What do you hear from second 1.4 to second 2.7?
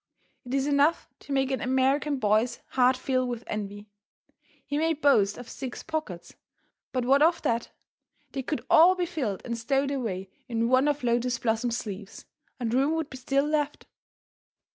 an American boy's